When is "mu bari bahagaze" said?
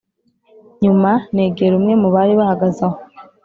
2.01-2.79